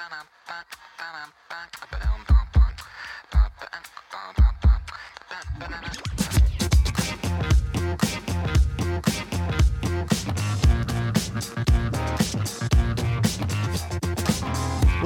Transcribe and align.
ba 0.00 0.08
ba 0.48 0.64
ba 0.96 1.28
ba 1.50 1.68
ba 1.90 2.09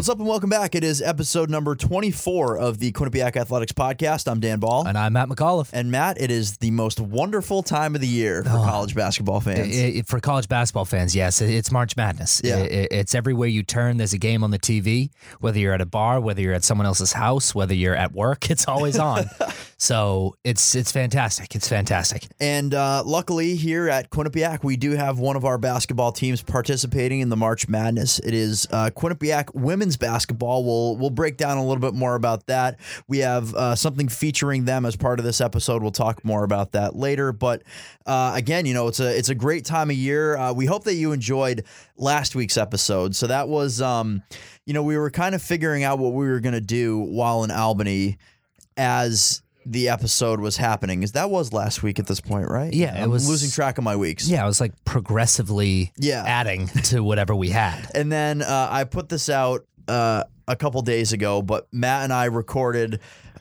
What's 0.04 0.10
up 0.10 0.18
and 0.18 0.28
welcome 0.28 0.50
back. 0.50 0.74
It 0.74 0.84
is 0.84 1.00
episode 1.00 1.48
number 1.48 1.74
24 1.74 2.58
of 2.58 2.78
the 2.78 2.92
Quinnipiac 2.92 3.36
Athletics 3.36 3.72
podcast. 3.72 4.30
I'm 4.30 4.38
Dan 4.38 4.60
Bahl. 4.60 4.86
And 4.86 4.98
I'm 4.98 5.14
Matt 5.14 5.30
McAuliffe. 5.30 5.70
And 5.72 5.90
Matt, 5.90 6.20
it 6.20 6.30
is 6.30 6.58
the 6.58 6.70
most 6.72 7.00
wonderful 7.00 7.62
time 7.62 7.94
of 7.94 8.02
the 8.02 8.06
year 8.06 8.42
for 8.44 8.50
college 8.50 8.94
basketball 8.94 9.40
fans. 9.40 9.74
I- 9.74 10.00
I- 10.00 10.02
for 10.02 10.20
college 10.20 10.46
basketball 10.46 10.84
fans, 10.84 11.16
yes, 11.16 11.40
it- 11.40 11.48
it's 11.48 11.72
March 11.72 11.96
Madness. 11.96 12.42
Yeah. 12.44 12.56
It's 12.58 13.14
everywhere 13.14 13.48
you 13.48 13.62
turn. 13.62 13.96
There's 13.96 14.12
a 14.12 14.18
game 14.18 14.44
on 14.44 14.50
the 14.50 14.58
TV. 14.58 15.08
Whether 15.40 15.58
you're 15.58 15.72
at 15.72 15.80
a 15.80 15.86
bar, 15.86 16.20
whether 16.20 16.42
you're 16.42 16.52
at 16.52 16.64
someone 16.64 16.86
else's 16.86 17.14
house, 17.14 17.54
whether 17.54 17.72
you're 17.72 17.96
at 17.96 18.12
work, 18.12 18.50
it's 18.50 18.68
always 18.68 18.98
on. 18.98 19.24
so 19.78 20.36
it's 20.44 20.74
it's 20.74 20.92
fantastic. 20.92 21.54
It's 21.54 21.66
fantastic. 21.66 22.26
And 22.38 22.74
uh, 22.74 23.04
luckily, 23.06 23.56
here 23.56 23.88
at 23.88 24.10
Quinnipiac, 24.10 24.64
we 24.64 24.76
do 24.76 24.90
have 24.90 25.18
one 25.18 25.36
of 25.36 25.46
our 25.46 25.56
basketball 25.56 26.12
teams 26.12 26.42
participating 26.42 27.20
in 27.20 27.30
the 27.30 27.36
March 27.38 27.68
Madness. 27.70 28.18
It 28.18 28.34
is 28.34 28.66
uh, 28.70 28.90
Quinnipiac 28.94 29.54
women's 29.54 29.93
basketball. 29.96 30.64
We'll 30.64 30.96
we'll 30.96 31.10
break 31.10 31.36
down 31.36 31.56
a 31.56 31.62
little 31.66 31.80
bit 31.80 31.94
more 31.94 32.14
about 32.14 32.46
that. 32.46 32.78
We 33.08 33.18
have 33.18 33.54
uh, 33.54 33.74
something 33.74 34.08
featuring 34.08 34.64
them 34.64 34.84
as 34.86 34.96
part 34.96 35.18
of 35.18 35.24
this 35.24 35.40
episode. 35.40 35.82
We'll 35.82 35.90
talk 35.92 36.24
more 36.24 36.44
about 36.44 36.72
that 36.72 36.96
later. 36.96 37.32
But 37.32 37.62
uh, 38.06 38.32
again, 38.34 38.66
you 38.66 38.74
know, 38.74 38.88
it's 38.88 39.00
a 39.00 39.16
it's 39.16 39.28
a 39.28 39.34
great 39.34 39.64
time 39.64 39.90
of 39.90 39.96
year. 39.96 40.36
Uh, 40.36 40.52
we 40.52 40.66
hope 40.66 40.84
that 40.84 40.94
you 40.94 41.12
enjoyed 41.12 41.64
last 41.96 42.34
week's 42.34 42.56
episode. 42.56 43.14
So 43.14 43.26
that 43.28 43.48
was, 43.48 43.80
um, 43.80 44.22
you 44.66 44.74
know, 44.74 44.82
we 44.82 44.96
were 44.98 45.10
kind 45.10 45.34
of 45.34 45.42
figuring 45.42 45.84
out 45.84 45.98
what 45.98 46.12
we 46.12 46.26
were 46.26 46.40
going 46.40 46.54
to 46.54 46.60
do 46.60 46.98
while 46.98 47.44
in 47.44 47.50
Albany 47.50 48.18
as 48.76 49.40
the 49.66 49.88
episode 49.88 50.40
was 50.40 50.56
happening. 50.58 51.02
Is 51.02 51.12
that 51.12 51.30
was 51.30 51.52
last 51.52 51.82
week 51.82 51.98
at 51.98 52.06
this 52.06 52.20
point, 52.20 52.48
right? 52.50 52.72
Yeah, 52.74 52.98
it 52.98 53.04
I'm 53.04 53.10
was- 53.10 53.26
losing 53.28 53.50
track 53.50 53.78
of 53.78 53.84
my 53.84 53.96
weeks. 53.96 54.28
Yeah, 54.28 54.42
I 54.44 54.46
was 54.46 54.60
like 54.60 54.72
progressively 54.84 55.92
Yeah. 55.96 56.22
adding 56.26 56.66
to 56.84 57.02
whatever 57.02 57.34
we 57.34 57.48
had. 57.50 57.90
And 57.94 58.10
then 58.12 58.42
uh, 58.42 58.68
I 58.70 58.84
put 58.84 59.08
this 59.08 59.28
out 59.30 59.64
uh, 59.88 60.24
a 60.46 60.56
couple 60.56 60.80
days 60.82 61.12
ago, 61.12 61.42
but 61.42 61.66
Matt 61.72 62.04
and 62.04 62.12
I 62.12 62.26
recorded 62.26 63.00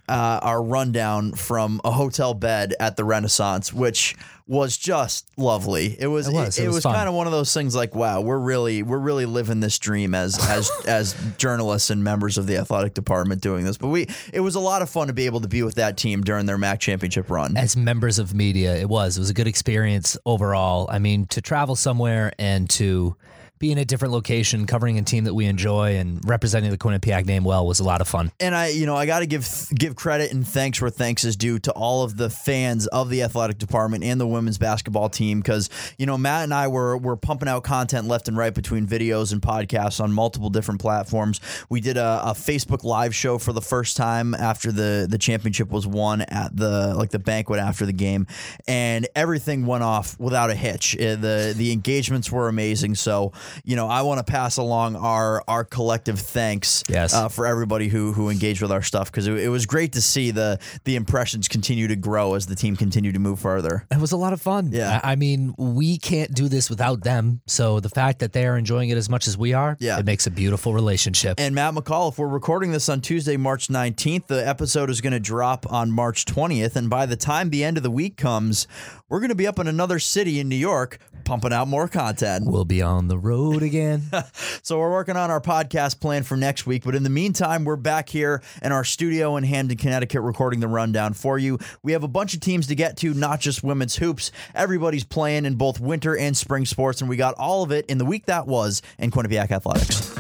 uh, 0.10 0.40
our 0.42 0.62
rundown 0.62 1.32
from 1.32 1.80
a 1.84 1.92
hotel 1.92 2.34
bed 2.34 2.74
at 2.80 2.98
the 2.98 3.06
Renaissance, 3.06 3.72
which 3.72 4.16
was 4.46 4.76
just 4.76 5.30
lovely. 5.38 5.96
It 5.98 6.08
was. 6.08 6.28
It 6.28 6.34
was. 6.34 6.60
It 6.60 6.64
It, 6.66 6.68
was 6.68 6.76
was 6.76 6.84
kind 6.84 7.08
of 7.08 7.16
one 7.16 7.26
of 7.28 7.32
those 7.32 7.54
things 7.54 7.74
like, 7.74 7.96
wow, 7.96 8.20
we're 8.20 8.38
really 8.40 8.84
we're 8.84 9.00
really 9.00 9.26
living 9.26 9.62
this 9.62 9.80
dream 9.80 10.14
as 10.14 10.38
as 10.50 10.70
as 10.88 11.16
journalists 11.38 11.90
and 11.90 12.04
members 12.04 12.38
of 12.38 12.48
the 12.48 12.58
athletic 12.58 12.94
department 12.94 13.42
doing 13.42 13.64
this. 13.64 13.78
But 13.78 13.88
we, 13.88 14.08
it 14.34 14.42
was 14.42 14.56
a 14.56 14.60
lot 14.60 14.82
of 14.82 14.90
fun 14.90 15.08
to 15.08 15.14
be 15.14 15.26
able 15.26 15.42
to 15.42 15.48
be 15.48 15.64
with 15.64 15.76
that 15.76 15.96
team 15.96 16.22
during 16.22 16.46
their 16.46 16.58
MAC 16.58 16.82
championship 16.82 17.30
run. 17.30 17.56
As 17.56 17.78
members 17.78 18.20
of 18.20 18.34
media, 18.34 18.76
it 18.76 18.90
was. 18.90 19.18
It 19.18 19.22
was 19.22 19.30
a 19.30 19.34
good 19.34 19.48
experience 19.48 20.18
overall. 20.26 20.88
I 20.92 21.00
mean, 21.00 21.26
to 21.28 21.42
travel 21.42 21.78
somewhere 21.78 22.34
and 22.38 22.70
to 22.72 23.16
be 23.64 23.72
in 23.72 23.78
a 23.78 23.86
different 23.86 24.14
location, 24.14 24.68
covering 24.68 25.00
a 25.00 25.02
team 25.04 25.24
that 25.24 25.34
we 25.34 25.46
enjoy 25.46 25.96
and 25.96 26.20
representing 26.28 26.70
the 26.70 26.78
Quinnipiac 26.78 27.26
name 27.26 27.46
well 27.46 27.66
was 27.66 27.80
a 27.80 27.84
lot 27.86 28.02
of 28.02 28.10
fun. 28.10 28.30
and 28.42 28.54
I, 28.54 28.68
you 28.68 28.86
know, 28.86 28.94
I 28.94 29.06
got 29.06 29.20
to 29.20 29.26
give 29.26 29.70
give 29.74 29.96
credit 29.96 30.34
and 30.34 30.46
thanks 30.46 30.82
where 30.82 30.90
thanks 30.90 31.24
is 31.24 31.38
due 31.38 31.60
to 31.60 31.72
all 31.72 32.04
of 32.04 32.18
the 32.18 32.30
fans 32.30 32.88
of 32.88 33.10
the 33.10 33.24
athletic 33.24 33.60
department 33.60 34.04
and 34.04 34.20
the 34.20 34.28
women's 34.28 34.58
basketball 34.58 35.08
team 35.08 35.40
because 35.40 35.70
you 35.98 36.06
know 36.06 36.18
Matt 36.18 36.44
and 36.44 36.54
I 36.54 36.68
were 36.68 36.98
were 36.98 37.16
pumping 37.16 37.48
out 37.48 37.64
content 37.64 38.06
left 38.06 38.28
and 38.28 38.36
right 38.36 38.54
between 38.54 38.86
videos 38.86 39.32
and 39.32 39.42
podcasts 39.42 40.04
on 40.04 40.12
multiple 40.12 40.50
different 40.50 40.82
platforms. 40.82 41.40
We 41.70 41.80
did 41.80 41.96
a, 41.96 42.22
a 42.22 42.34
Facebook 42.34 42.84
live 42.84 43.16
show 43.16 43.38
for 43.38 43.54
the 43.54 43.62
first 43.62 43.96
time 43.96 44.34
after 44.34 44.74
the 44.74 45.08
the 45.10 45.18
championship 45.18 45.70
was 45.70 45.88
won 45.88 46.24
at 46.24 46.54
the 46.54 46.94
like 46.96 47.12
the 47.12 47.20
banquet 47.20 47.62
after 47.62 47.86
the 47.86 47.94
game, 47.94 48.28
and 48.68 49.08
everything 49.16 49.66
went 49.66 49.86
off 49.86 50.20
without 50.20 50.50
a 50.50 50.56
hitch. 50.56 50.98
Uh, 50.98 51.16
the 51.16 51.54
The 51.56 51.72
engagements 51.72 52.30
were 52.30 52.50
amazing. 52.50 52.96
So 52.96 53.32
you 53.64 53.76
know, 53.76 53.88
I 53.88 54.02
want 54.02 54.26
to 54.26 54.30
pass 54.32 54.58
along 54.58 54.96
our 54.96 55.44
our 55.48 55.64
collective 55.64 56.20
thanks 56.20 56.84
Yes. 56.90 57.14
uh, 57.14 57.30
for 57.30 57.46
everybody 57.46 57.88
who 57.88 58.14
who 58.14 58.30
engaged 58.30 58.62
with 58.62 58.72
our 58.72 58.82
stuff 58.82 59.12
because 59.12 59.28
it, 59.28 59.38
it 59.38 59.50
was 59.50 59.66
great 59.66 59.94
to 59.94 60.02
see 60.02 60.32
the 60.32 60.60
the 60.84 60.96
impressions 60.96 61.48
continue 61.48 61.88
to 61.88 61.96
grow 61.96 62.34
as 62.36 62.46
the 62.48 62.56
team 62.56 62.76
continued 62.76 63.14
to 63.14 63.20
move 63.20 63.40
further. 63.40 63.86
It 63.92 64.00
was 64.00 64.12
a 64.12 64.18
lot 64.18 64.34
of 64.34 64.42
fun. 64.42 64.72
Yeah. 64.74 65.00
I 65.04 65.14
I 65.14 65.16
mean, 65.16 65.54
we 65.58 66.00
can't 66.00 66.34
do 66.34 66.48
this 66.50 66.70
without 66.72 67.04
them. 67.04 67.42
So 67.46 67.80
the 67.80 67.90
fact 67.90 68.20
that 68.20 68.34
they 68.34 68.48
are 68.48 68.58
enjoying 68.58 68.90
it 68.90 68.98
as 68.98 69.10
much 69.10 69.28
as 69.28 69.38
we 69.38 69.54
are, 69.54 69.78
Yeah. 69.80 70.00
it 70.00 70.06
makes 70.06 70.26
a 70.26 70.32
beautiful 70.32 70.74
relationship. 70.74 71.40
And 71.40 71.54
Matt 71.54 71.76
McCall, 71.76 72.12
if 72.12 72.18
we're 72.18 72.28
recording 72.28 72.72
this 72.72 72.90
on 72.90 73.00
Tuesday, 73.00 73.38
March 73.38 73.68
19th, 73.68 74.26
the 74.26 74.46
episode 74.48 74.90
is 74.90 75.02
going 75.02 75.14
to 75.14 75.20
drop 75.20 75.72
on 75.72 75.92
March 75.92 76.26
20th. 76.26 76.76
And 76.76 76.90
by 76.90 77.06
the 77.06 77.16
time 77.16 77.52
the 77.52 77.64
end 77.64 77.78
of 77.78 77.84
the 77.84 77.92
week 77.92 78.18
comes, 78.18 78.68
we're 79.08 79.20
going 79.20 79.30
to 79.30 79.36
be 79.36 79.46
up 79.46 79.60
in 79.60 79.68
another 79.68 80.00
city 80.00 80.40
in 80.40 80.50
New 80.50 80.56
York 80.56 80.98
pumping 81.24 81.54
out 81.54 81.68
more 81.68 81.88
content. 81.88 82.46
we'll 82.48 82.66
be 82.66 82.82
on 82.82 83.08
the 83.08 83.18
road 83.18 83.64
again. 83.64 84.04
So 84.62 84.80
we're 84.80 84.92
working 84.92 85.18
on 85.18 85.30
our 85.30 85.42
podcast 85.42 86.00
plan 86.00 86.24
for 86.24 86.38
next 86.38 86.66
week. 86.66 86.84
But 86.86 86.96
in 86.96 87.04
the 87.04 87.10
meantime, 87.10 87.66
we're 87.66 87.76
back 87.76 88.08
here 88.08 88.42
in 88.62 88.72
our 88.72 88.86
studio 88.86 89.36
in 89.36 89.44
Hamden, 89.44 89.78
Connecticut, 89.78 90.22
recording 90.22 90.62
the 90.62 90.70
rundown 90.70 91.14
for 91.14 91.38
you. 91.38 91.60
We 91.82 91.92
have 91.92 92.04
a 92.04 92.08
bunch 92.08 92.34
of 92.34 92.40
teams 92.40 92.68
to 92.68 92.76
get 92.76 92.96
to, 92.98 93.14
not 93.14 93.42
just 93.42 93.62
women's 93.62 93.98
hoops. 93.98 94.32
Everybody's 94.56 95.04
playing 95.04 95.46
in 95.46 95.56
both 95.56 95.80
winter 95.82 96.18
and 96.18 96.36
spring 96.38 96.66
sports, 96.66 97.02
and 97.02 97.10
we 97.10 97.18
got 97.18 97.34
all 97.36 97.64
of 97.64 97.72
it 97.72 97.86
in 97.88 97.98
the 97.98 98.06
week 98.06 98.26
that 98.28 98.48
was 98.48 98.82
in 98.98 99.12
Quinnipiac 99.12 99.52
Athletics. 99.52 100.14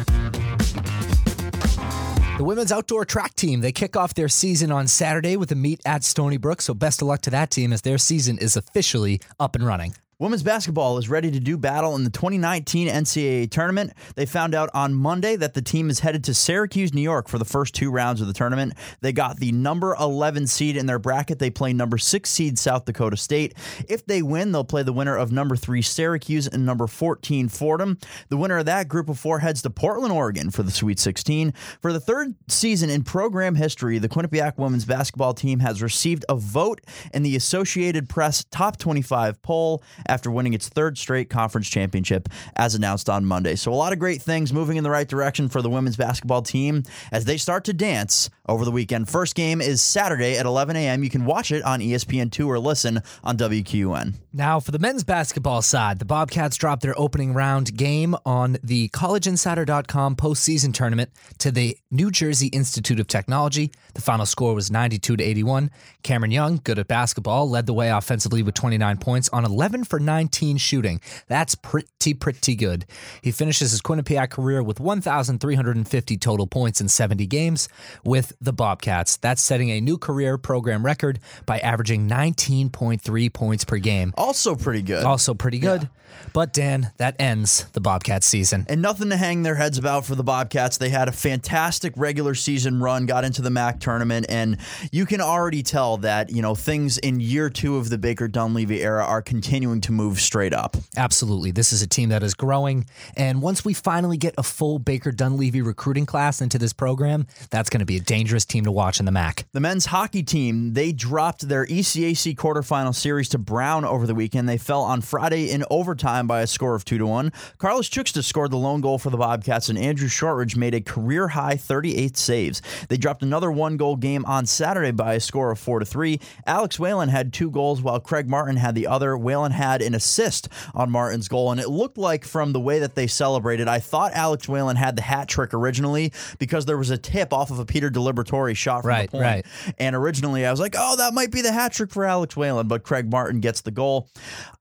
the 2.37 2.43
women's 2.43 2.71
outdoor 2.71 3.05
track 3.05 3.35
team, 3.35 3.61
they 3.61 3.71
kick 3.71 3.95
off 3.95 4.13
their 4.13 4.27
season 4.29 4.71
on 4.71 4.87
Saturday 4.87 5.37
with 5.37 5.51
a 5.51 5.55
meet 5.55 5.79
at 5.85 6.03
Stony 6.03 6.37
Brook. 6.37 6.61
So 6.61 6.73
best 6.73 7.01
of 7.01 7.07
luck 7.07 7.21
to 7.21 7.29
that 7.29 7.49
team 7.49 7.71
as 7.71 7.81
their 7.83 7.97
season 7.97 8.37
is 8.39 8.57
officially 8.57 9.21
up 9.39 9.55
and 9.55 9.65
running. 9.65 9.95
Women's 10.23 10.41
basketball 10.41 10.97
is 10.97 11.09
ready 11.09 11.31
to 11.31 11.39
do 11.41 11.57
battle 11.57 11.97
in 11.97 12.05
the 12.05 12.09
2019 12.09 12.87
NCAA 12.87 13.51
tournament. 13.51 13.91
They 14.15 14.25
found 14.25 14.55
out 14.55 14.69
on 14.73 14.93
Monday 14.93 15.35
that 15.35 15.53
the 15.53 15.61
team 15.61 15.89
is 15.89 15.99
headed 15.99 16.23
to 16.23 16.33
Syracuse, 16.33 16.93
New 16.93 17.01
York 17.01 17.27
for 17.27 17.37
the 17.37 17.43
first 17.43 17.75
two 17.75 17.91
rounds 17.91 18.21
of 18.21 18.27
the 18.27 18.33
tournament. 18.33 18.71
They 19.01 19.11
got 19.11 19.35
the 19.35 19.51
number 19.51 19.93
11 19.99 20.47
seed 20.47 20.77
in 20.77 20.85
their 20.85 20.97
bracket. 20.97 21.39
They 21.39 21.49
play 21.49 21.73
number 21.73 21.97
6 21.97 22.29
seed 22.29 22.57
South 22.57 22.85
Dakota 22.85 23.17
State. 23.17 23.53
If 23.89 24.05
they 24.05 24.21
win, 24.21 24.53
they'll 24.53 24.63
play 24.63 24.81
the 24.81 24.93
winner 24.93 25.17
of 25.17 25.33
number 25.33 25.57
3 25.57 25.81
Syracuse 25.81 26.47
and 26.47 26.65
number 26.65 26.87
14 26.87 27.49
Fordham. 27.49 27.97
The 28.29 28.37
winner 28.37 28.59
of 28.59 28.65
that 28.67 28.87
group 28.87 29.09
of 29.09 29.19
4 29.19 29.39
heads 29.39 29.61
to 29.63 29.69
Portland, 29.69 30.13
Oregon 30.13 30.51
for 30.51 30.63
the 30.63 30.71
Sweet 30.71 30.99
16. 30.99 31.53
For 31.81 31.91
the 31.91 31.99
third 31.99 32.33
season 32.47 32.89
in 32.89 33.03
program 33.03 33.55
history, 33.55 33.97
the 33.97 34.07
Quinnipiac 34.07 34.57
women's 34.57 34.85
basketball 34.85 35.33
team 35.33 35.59
has 35.59 35.81
received 35.81 36.23
a 36.29 36.35
vote 36.37 36.79
in 37.13 37.23
the 37.23 37.35
Associated 37.35 38.07
Press 38.07 38.45
Top 38.51 38.77
25 38.77 39.41
poll 39.41 39.83
after 40.13 40.29
winning 40.29 40.53
its 40.53 40.69
third 40.69 40.97
straight 40.97 41.29
conference 41.29 41.67
championship 41.67 42.29
as 42.55 42.75
announced 42.75 43.09
on 43.09 43.25
Monday. 43.25 43.55
So 43.55 43.73
a 43.73 43.75
lot 43.75 43.93
of 43.93 43.99
great 43.99 44.21
things 44.21 44.53
moving 44.53 44.77
in 44.77 44.83
the 44.83 44.91
right 44.91 45.07
direction 45.07 45.49
for 45.49 45.63
the 45.63 45.69
women's 45.71 45.95
basketball 45.95 46.43
team 46.43 46.83
as 47.11 47.25
they 47.25 47.37
start 47.37 47.63
to 47.65 47.73
dance 47.73 48.29
over 48.47 48.63
the 48.63 48.71
weekend. 48.71 49.09
First 49.09 49.33
game 49.35 49.59
is 49.59 49.81
Saturday 49.81 50.37
at 50.37 50.45
11 50.45 50.75
a.m. 50.75 51.03
You 51.03 51.09
can 51.09 51.25
watch 51.25 51.51
it 51.51 51.63
on 51.63 51.81
E 51.81 51.93
ESPN2 51.93 52.47
or 52.47 52.59
listen 52.59 53.01
on 53.23 53.37
WQN. 53.37 54.13
Now, 54.33 54.59
for 54.59 54.71
the 54.71 54.79
men's 54.79 55.03
basketball 55.03 55.61
side, 55.61 55.99
the 55.99 56.05
Bobcats 56.05 56.57
dropped 56.57 56.81
their 56.81 56.99
opening 56.99 57.33
round 57.33 57.75
game 57.77 58.15
on 58.25 58.57
the 58.63 58.89
collegeinsider.com 58.89 60.15
postseason 60.15 60.73
tournament 60.73 61.11
to 61.37 61.51
the 61.51 61.77
New 61.91 62.09
Jersey 62.09 62.47
Institute 62.47 62.99
of 62.99 63.07
Technology. 63.07 63.71
The 63.93 64.01
final 64.01 64.25
score 64.25 64.55
was 64.55 64.71
92 64.71 65.17
to 65.17 65.23
81. 65.23 65.69
Cameron 66.01 66.31
Young, 66.31 66.59
good 66.63 66.79
at 66.79 66.87
basketball, 66.87 67.49
led 67.49 67.67
the 67.67 67.73
way 67.73 67.89
offensively 67.89 68.41
with 68.41 68.55
29 68.55 68.97
points 68.97 69.29
on 69.29 69.45
11 69.45 69.83
for 69.93 69.99
19 69.99 70.57
shooting. 70.57 70.99
That's 71.27 71.53
pretty, 71.53 72.15
pretty 72.15 72.55
good. 72.55 72.87
He 73.21 73.29
finishes 73.29 73.69
his 73.69 73.79
Quinnipiac 73.79 74.31
career 74.31 74.63
with 74.63 74.79
1,350 74.79 76.17
total 76.17 76.47
points 76.47 76.81
in 76.81 76.89
70 76.89 77.27
games 77.27 77.69
with 78.03 78.33
the 78.41 78.53
Bobcats. 78.53 79.17
That's 79.17 79.39
setting 79.39 79.69
a 79.69 79.81
new 79.81 79.99
career 79.99 80.39
program 80.39 80.83
record 80.83 81.19
by 81.45 81.59
averaging 81.59 82.09
19.3 82.09 83.33
points 83.33 83.65
per 83.65 83.77
game. 83.77 84.15
Also 84.17 84.55
pretty 84.55 84.81
good. 84.81 85.03
Also 85.03 85.35
pretty 85.35 85.59
good. 85.59 85.87
But 86.31 86.53
Dan, 86.53 86.91
that 86.97 87.15
ends 87.19 87.65
the 87.73 87.81
Bobcats 87.81 88.25
season. 88.25 88.65
And 88.69 88.81
nothing 88.81 89.09
to 89.09 89.17
hang 89.17 89.43
their 89.43 89.55
heads 89.55 89.77
about 89.77 90.05
for 90.05 90.15
the 90.15 90.23
Bobcats. 90.23 90.77
They 90.77 90.89
had 90.89 91.07
a 91.07 91.11
fantastic 91.11 91.93
regular 91.95 92.35
season 92.35 92.81
run, 92.81 93.05
got 93.05 93.23
into 93.23 93.41
the 93.41 93.49
MAC 93.49 93.79
tournament, 93.79 94.25
and 94.29 94.57
you 94.91 95.05
can 95.05 95.21
already 95.21 95.63
tell 95.63 95.97
that, 95.97 96.31
you 96.31 96.41
know, 96.41 96.55
things 96.55 96.97
in 96.97 97.19
year 97.19 97.49
two 97.49 97.77
of 97.77 97.89
the 97.89 97.97
Baker 97.97 98.27
Dunleavy 98.27 98.81
era 98.81 99.03
are 99.03 99.21
continuing 99.21 99.81
to 99.83 99.91
move 99.91 100.19
straight 100.19 100.53
up. 100.53 100.75
Absolutely. 100.97 101.51
This 101.51 101.71
is 101.71 101.81
a 101.81 101.87
team 101.87 102.09
that 102.09 102.23
is 102.23 102.33
growing. 102.33 102.85
And 103.15 103.41
once 103.41 103.63
we 103.63 103.73
finally 103.73 104.17
get 104.17 104.33
a 104.37 104.43
full 104.43 104.79
Baker 104.79 105.11
Dunleavy 105.11 105.61
recruiting 105.61 106.05
class 106.05 106.41
into 106.41 106.57
this 106.57 106.73
program, 106.73 107.27
that's 107.49 107.69
going 107.69 107.79
to 107.79 107.85
be 107.85 107.97
a 107.97 108.01
dangerous 108.01 108.45
team 108.45 108.63
to 108.65 108.71
watch 108.71 108.99
in 108.99 109.05
the 109.05 109.11
MAC. 109.11 109.45
The 109.51 109.59
men's 109.59 109.87
hockey 109.87 110.23
team, 110.23 110.73
they 110.73 110.91
dropped 110.91 111.47
their 111.47 111.65
ECAC 111.65 112.35
quarterfinal 112.35 112.95
series 112.95 113.29
to 113.29 113.37
Brown 113.37 113.85
over 113.85 114.07
the 114.07 114.15
weekend. 114.15 114.49
They 114.49 114.57
fell 114.57 114.81
on 114.81 115.01
Friday 115.01 115.49
in 115.51 115.63
overtime 115.69 116.27
by 116.27 116.41
a 116.41 116.47
score 116.47 116.75
of 116.75 116.85
2 116.85 116.97
to 116.97 117.05
1. 117.05 117.31
Karlis 117.57 117.89
Cukste 117.89 118.23
scored 118.23 118.51
the 118.51 118.57
lone 118.57 118.81
goal 118.81 118.97
for 118.97 119.09
the 119.09 119.17
Bobcats, 119.17 119.69
and 119.69 119.77
Andrew 119.77 120.07
Shortridge 120.07 120.55
made 120.55 120.73
a 120.73 120.81
career 120.81 121.29
high 121.29 121.55
38 121.55 122.17
saves. 122.17 122.61
They 122.89 122.97
dropped 122.97 123.23
another 123.23 123.51
one 123.51 123.77
goal 123.77 123.95
game 123.95 124.25
on 124.25 124.45
Saturday 124.45 124.91
by 124.91 125.15
a 125.15 125.19
score 125.19 125.51
of 125.51 125.59
4 125.59 125.79
to 125.79 125.85
3. 125.85 126.19
Alex 126.45 126.79
Whalen 126.79 127.09
had 127.09 127.33
two 127.33 127.49
goals 127.49 127.81
while 127.81 127.99
Craig 127.99 128.27
Martin 128.27 128.57
had 128.57 128.75
the 128.75 128.87
other. 128.87 129.17
Whalen 129.17 129.51
had 129.51 129.72
an 129.81 129.95
assist 129.95 130.47
on 130.73 130.91
Martin's 130.91 131.27
goal, 131.27 131.51
and 131.51 131.59
it 131.59 131.69
looked 131.69 131.97
like 131.97 132.25
from 132.25 132.53
the 132.53 132.59
way 132.59 132.79
that 132.79 132.95
they 132.95 133.07
celebrated, 133.07 133.67
I 133.67 133.79
thought 133.79 134.11
Alex 134.13 134.47
Whalen 134.47 134.75
had 134.75 134.95
the 134.95 135.01
hat 135.01 135.27
trick 135.27 135.53
originally 135.53 136.11
because 136.39 136.65
there 136.65 136.77
was 136.77 136.89
a 136.89 136.97
tip 136.97 137.33
off 137.33 137.51
of 137.51 137.59
a 137.59 137.65
Peter 137.65 137.89
DiLiberatore 137.89 138.55
shot 138.55 138.81
from 138.83 138.89
Right, 138.89 139.09
the 139.09 139.17
point. 139.17 139.23
right. 139.23 139.45
And 139.79 139.95
originally 139.95 140.45
I 140.45 140.51
was 140.51 140.59
like, 140.59 140.75
oh, 140.77 140.95
that 140.97 141.13
might 141.13 141.31
be 141.31 141.41
the 141.41 141.51
hat 141.51 141.73
trick 141.73 141.91
for 141.91 142.05
Alex 142.05 142.35
Whalen, 142.37 142.67
but 142.67 142.83
Craig 142.83 143.09
Martin 143.11 143.39
gets 143.39 143.61
the 143.61 143.71
goal. 143.71 144.09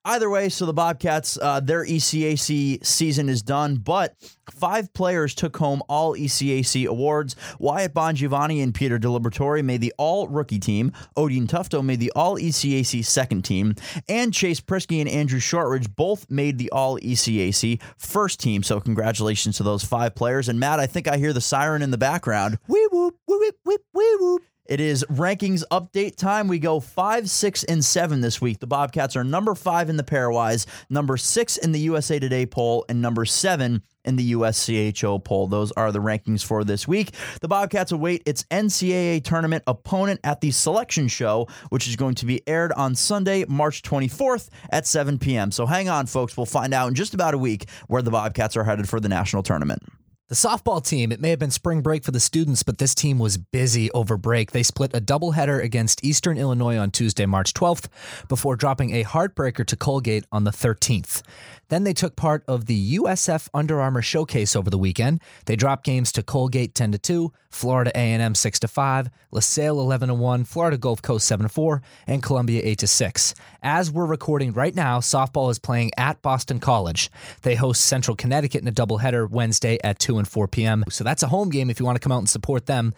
Either 0.05 0.29
way, 0.29 0.49
so 0.49 0.67
the 0.67 0.73
Bobcats, 0.73 1.39
uh, 1.41 1.61
their 1.61 1.85
ECAC 1.87 2.85
season 2.85 3.29
is 3.29 3.41
done, 3.43 3.77
but 3.77 4.17
five 4.51 4.93
players 4.95 5.33
took 5.35 5.57
home 5.57 5.81
all 5.89 6.15
ECAC 6.17 6.87
awards. 6.87 7.37
Wyatt 7.61 7.95
Bongiovanni 7.95 8.63
and 8.63 8.75
Peter 8.75 8.99
DiLiberatore 8.99 9.65
made 9.65 9.81
the 9.81 9.95
all 9.99 10.27
rookie 10.27 10.59
team. 10.59 10.93
Odeen 11.17 11.47
Tufto 11.47 11.85
made 11.85 12.01
the 12.01 12.11
all 12.17 12.37
ECAC 12.37 13.05
second 13.05 13.43
team. 13.43 13.75
And 14.09 14.35
Chase 14.35 14.61
Priskie 14.61 15.01
and 15.03 15.11
Andrew 15.11 15.39
Shortridge 15.39 15.95
both 15.95 16.31
made 16.31 16.57
the 16.57 16.71
all 16.71 16.99
ECAC 16.99 17.81
first 17.99 18.41
team. 18.41 18.63
So 18.63 18.81
congratulations 18.81 19.59
to 19.59 19.63
those 19.63 19.85
five 19.85 20.15
players. 20.15 20.49
And 20.49 20.59
Matt, 20.59 20.81
I 20.81 20.87
think 20.87 21.07
I 21.07 21.19
hear 21.19 21.33
the 21.35 21.41
siren 21.41 21.83
in 21.83 21.91
the 21.91 21.99
background. 21.99 22.59
Wee 22.69 22.89
whoop, 22.91 23.17
wee 23.29 23.53
whoop, 23.65 23.83
wee 23.93 24.17
whoop. 24.19 24.43
It 24.73 24.81
is 24.81 25.05
rankings 25.11 25.65
update 25.71 26.17
time. 26.17 26.49
We 26.49 26.59
go 26.59 26.81
five, 26.81 27.29
six, 27.29 27.63
and 27.63 27.85
seven 27.85 28.23
this 28.23 28.41
week. 28.41 28.59
The 28.59 28.67
Bobcats 28.67 29.17
are 29.17 29.23
number 29.23 29.55
five 29.55 29.91
in 29.91 29.99
the 29.99 30.03
pairwise, 30.03 30.65
number 30.89 31.19
six 31.19 31.59
in 31.59 31.73
the 31.73 31.81
USA 31.81 32.19
Today 32.19 32.47
poll, 32.47 32.87
and 32.89 33.03
number 33.03 33.27
seven 33.27 33.83
in 34.07 34.17
the 34.17 34.33
USCHO 34.33 35.23
poll. 35.23 35.47
Those 35.47 35.73
are 35.73 35.93
the 35.93 35.99
rankings 35.99 36.43
for 36.43 36.65
this 36.65 36.89
week. 36.89 37.11
The 37.43 37.49
Bobcats 37.49 37.93
await 37.93 38.23
its 38.25 38.45
NCAA 38.45 39.23
tournament 39.23 39.63
opponent 39.67 40.21
at 40.25 40.41
the 40.41 40.51
selection 40.51 41.07
show, 41.07 41.49
which 41.69 41.87
is 41.87 41.95
going 41.95 42.15
to 42.15 42.25
be 42.25 42.41
aired 42.49 42.73
on 42.73 42.95
Sunday, 42.95 43.45
March 43.47 43.83
24th 43.83 44.49
at 44.71 44.87
7 44.87 45.19
p.m. 45.19 45.51
So 45.51 45.67
hang 45.67 45.91
on, 45.91 46.07
folks. 46.07 46.35
We'll 46.35 46.47
find 46.47 46.73
out 46.73 46.89
in 46.89 46.95
just 46.95 47.13
about 47.13 47.35
a 47.35 47.39
week 47.39 47.69
where 47.89 48.01
the 48.01 48.11
Bobcats 48.11 48.57
are 48.57 48.65
headed 48.65 48.89
for 48.89 49.01
the 49.01 49.11
national 49.11 49.43
tournament. 49.43 49.83
The 50.33 50.49
softball 50.49 50.83
team, 50.83 51.13
it 51.13 51.21
may 51.21 51.29
have 51.29 51.39
been 51.39 51.51
spring 51.51 51.83
break 51.83 52.05
for 52.05 52.11
the 52.11 52.19
students, 52.19 52.63
but 52.63 52.79
this 52.79 52.95
team 52.95 53.19
was 53.19 53.37
busy 53.37 53.91
over 53.91 54.17
break. 54.17 54.53
They 54.53 54.63
split 54.63 54.97
a 54.97 55.01
doubleheader 55.03 55.63
against 55.63 56.03
Eastern 56.03 56.39
Illinois 56.39 56.79
on 56.79 56.91
Tuesday, 56.91 57.27
March 57.27 57.53
12th, 57.53 57.89
before 58.29 58.57
dropping 58.57 58.95
a 58.95 59.05
heartbreaker 59.05 59.67
to 59.67 59.77
Colgate 59.77 60.25
on 60.33 60.45
the 60.45 60.51
13th. 60.51 61.21
Then 61.69 61.85
they 61.85 61.95
took 61.95 62.17
part 62.17 62.45
of 62.49 62.67
the 62.67 62.97
USF 62.99 63.49
Under 63.55 63.81
Armour 63.81 64.03
Showcase 64.03 64.57
over 64.57 64.69
the 64.69 64.77
weekend. 64.77 65.23
They 65.47 65.57
dropped 65.57 65.85
games 65.85 66.13
to 66.13 66.23
Colgate 66.23 66.75
10 66.75 66.93
to 66.93 66.99
2, 66.99 67.33
Florida 67.49 67.91
A&M 67.95 68.35
6 68.35 68.61
to 68.61 68.69
5, 68.69 69.09
LaSalle 69.31 69.81
11 69.81 70.09
to 70.09 70.15
1, 70.15 70.45
Florida 70.45 70.77
Gulf 70.77 71.01
Coast 71.01 71.27
7 71.27 71.45
to 71.45 71.49
4, 71.49 71.81
and 72.07 72.23
Columbia 72.23 72.61
8 72.63 72.79
to 72.81 72.87
6. 72.87 73.35
As 73.63 73.91
we're 73.91 74.05
recording 74.05 74.53
right 74.53 74.75
now, 74.75 75.01
softball 75.01 75.51
is 75.51 75.59
playing 75.59 75.93
at 75.97 76.21
Boston 76.21 76.61
College. 76.61 77.11
They 77.41 77.55
host 77.55 77.83
Central 77.83 78.17
Connecticut 78.17 78.61
in 78.61 78.69
a 78.69 78.73
doubleheader 78.73 79.31
Wednesday 79.31 79.79
at 79.83 79.99
2 79.99 80.19
and 80.19 80.22
4 80.27 80.49
p.m. 80.49 80.85
So 80.91 81.05
that's 81.05 81.23
a 81.23 81.29
home 81.29 81.51
game 81.51 81.71
if 81.71 81.79
you 81.81 81.87
want 81.87 81.97
to 81.97 82.01
come 82.01 82.13
out 82.13 82.19
and 82.19 82.29
support 82.29 82.67
them. 82.67 82.95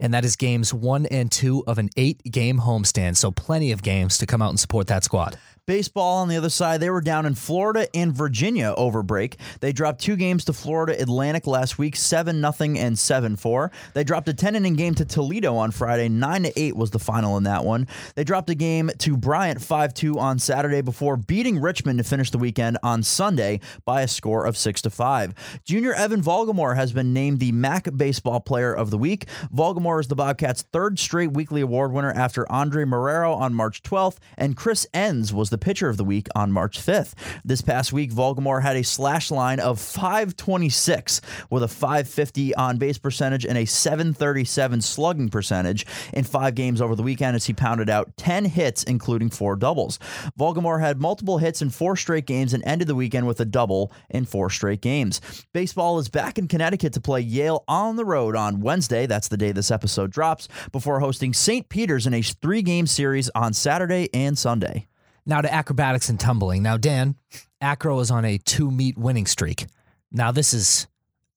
And 0.00 0.12
that 0.14 0.24
is 0.24 0.36
games 0.36 0.72
1 0.74 1.06
and 1.06 1.30
2 1.30 1.64
of 1.66 1.78
an 1.78 1.88
8-game 1.90 2.60
homestand. 2.60 3.16
So 3.16 3.30
plenty 3.30 3.72
of 3.72 3.82
games 3.82 4.18
to 4.18 4.26
come 4.26 4.42
out 4.42 4.50
and 4.50 4.60
support 4.60 4.86
that 4.88 5.04
squad. 5.04 5.38
Baseball 5.64 6.16
on 6.16 6.26
the 6.26 6.36
other 6.36 6.50
side, 6.50 6.80
they 6.80 6.90
were 6.90 7.00
down 7.00 7.24
in 7.24 7.36
Florida 7.36 7.86
and 7.94 8.12
Virginia 8.12 8.74
over 8.76 9.04
break. 9.04 9.36
They 9.60 9.72
dropped 9.72 10.00
two 10.00 10.16
games 10.16 10.44
to 10.46 10.52
Florida 10.52 11.00
Atlantic 11.00 11.46
last 11.46 11.78
week, 11.78 11.94
7 11.94 12.40
nothing 12.40 12.76
and 12.80 12.98
7 12.98 13.36
4. 13.36 13.70
They 13.94 14.02
dropped 14.02 14.28
a 14.28 14.34
10 14.34 14.56
inning 14.56 14.74
game 14.74 14.96
to 14.96 15.04
Toledo 15.04 15.54
on 15.54 15.70
Friday, 15.70 16.08
9 16.08 16.42
to 16.42 16.60
8 16.60 16.74
was 16.74 16.90
the 16.90 16.98
final 16.98 17.36
in 17.36 17.44
that 17.44 17.64
one. 17.64 17.86
They 18.16 18.24
dropped 18.24 18.50
a 18.50 18.56
game 18.56 18.90
to 18.98 19.16
Bryant 19.16 19.62
5 19.62 19.94
2 19.94 20.18
on 20.18 20.40
Saturday 20.40 20.80
before 20.80 21.16
beating 21.16 21.60
Richmond 21.60 21.98
to 21.98 22.04
finish 22.04 22.32
the 22.32 22.38
weekend 22.38 22.78
on 22.82 23.04
Sunday 23.04 23.60
by 23.84 24.02
a 24.02 24.08
score 24.08 24.44
of 24.44 24.56
6 24.56 24.82
to 24.82 24.90
5. 24.90 25.62
Junior 25.64 25.94
Evan 25.94 26.22
Vulgamore 26.22 26.74
has 26.74 26.92
been 26.92 27.12
named 27.12 27.38
the 27.38 27.52
MAC 27.52 27.96
Baseball 27.96 28.40
Player 28.40 28.74
of 28.74 28.90
the 28.90 28.98
Week. 28.98 29.26
Vulgamore 29.54 30.00
is 30.00 30.08
the 30.08 30.16
Bobcats' 30.16 30.62
third 30.72 30.98
straight 30.98 31.34
weekly 31.34 31.60
award 31.60 31.92
winner 31.92 32.10
after 32.10 32.50
Andre 32.50 32.84
Marrero 32.84 33.36
on 33.36 33.54
March 33.54 33.80
12th, 33.84 34.16
and 34.36 34.56
Chris 34.56 34.88
Enns 34.92 35.32
was 35.32 35.51
the 35.52 35.58
pitcher 35.58 35.88
of 35.88 35.96
the 35.96 36.04
week 36.04 36.26
on 36.34 36.50
March 36.50 36.80
5th. 36.80 37.12
This 37.44 37.62
past 37.62 37.92
week, 37.92 38.10
Vulgamore 38.10 38.62
had 38.62 38.76
a 38.76 38.82
slash 38.82 39.30
line 39.30 39.60
of 39.60 39.78
526 39.78 41.20
with 41.50 41.62
a 41.62 41.68
550 41.68 42.54
on 42.56 42.78
base 42.78 42.98
percentage 42.98 43.46
and 43.46 43.56
a 43.56 43.64
737 43.64 44.80
slugging 44.80 45.28
percentage 45.28 45.86
in 46.12 46.24
five 46.24 46.56
games 46.56 46.80
over 46.80 46.96
the 46.96 47.02
weekend 47.02 47.36
as 47.36 47.44
he 47.44 47.52
pounded 47.52 47.88
out 47.88 48.16
10 48.16 48.46
hits, 48.46 48.82
including 48.82 49.30
four 49.30 49.54
doubles. 49.54 49.98
Vulgamore 50.38 50.80
had 50.80 51.00
multiple 51.00 51.38
hits 51.38 51.62
in 51.62 51.70
four 51.70 51.94
straight 51.94 52.26
games 52.26 52.54
and 52.54 52.64
ended 52.66 52.88
the 52.88 52.94
weekend 52.94 53.26
with 53.26 53.38
a 53.40 53.44
double 53.44 53.92
in 54.10 54.24
four 54.24 54.50
straight 54.50 54.80
games. 54.80 55.20
Baseball 55.52 55.98
is 55.98 56.08
back 56.08 56.38
in 56.38 56.48
Connecticut 56.48 56.94
to 56.94 57.00
play 57.00 57.20
Yale 57.20 57.62
on 57.68 57.96
the 57.96 58.04
road 58.04 58.34
on 58.34 58.60
Wednesday. 58.60 59.06
That's 59.06 59.28
the 59.28 59.36
day 59.36 59.52
this 59.52 59.70
episode 59.70 60.10
drops, 60.10 60.48
before 60.72 61.00
hosting 61.00 61.34
St. 61.34 61.68
Peter's 61.68 62.06
in 62.06 62.14
a 62.14 62.22
three 62.22 62.62
game 62.62 62.86
series 62.86 63.30
on 63.34 63.52
Saturday 63.52 64.08
and 64.14 64.38
Sunday. 64.38 64.86
Now 65.24 65.40
to 65.40 65.52
acrobatics 65.52 66.08
and 66.08 66.18
tumbling. 66.18 66.62
Now, 66.62 66.76
Dan, 66.76 67.14
acro 67.60 67.98
is 68.00 68.10
on 68.10 68.24
a 68.24 68.38
two 68.38 68.70
meet 68.70 68.98
winning 68.98 69.26
streak. 69.26 69.66
Now, 70.10 70.32
this 70.32 70.52
is 70.52 70.86